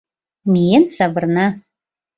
Миен 0.51 0.83
савырна. 0.95 1.47